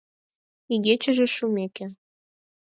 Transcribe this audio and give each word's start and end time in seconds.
Игечыже 0.73 1.25
шумеке 1.35 1.85